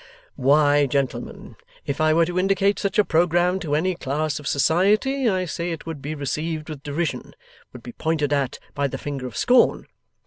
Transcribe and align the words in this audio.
'Why, 0.35 0.87
gentlemen, 0.87 1.57
if 1.85 2.01
I 2.01 2.11
were 2.11 2.25
to 2.25 2.39
indicate 2.39 2.79
such 2.79 2.97
a 2.97 3.05
programme 3.05 3.59
to 3.59 3.75
any 3.75 3.93
class 3.93 4.39
of 4.39 4.47
society, 4.47 5.29
I 5.29 5.45
say 5.45 5.69
it 5.71 5.85
would 5.85 6.01
be 6.01 6.15
received 6.15 6.69
with 6.69 6.81
derision, 6.81 7.35
would 7.71 7.83
be 7.83 7.91
pointed 7.91 8.33
at 8.33 8.57
by 8.73 8.87
the 8.87 8.97
finger 8.97 9.27
of 9.27 9.37
scorn. 9.37 9.85